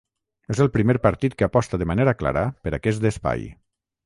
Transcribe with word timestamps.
És 0.53 0.61
el 0.63 0.71
primer 0.77 0.95
partit 1.03 1.35
que 1.41 1.47
aposta 1.49 1.81
de 1.83 1.89
manera 1.93 2.17
clara 2.23 2.47
per 2.65 2.75
aquest 2.79 3.07
espai. 3.13 3.47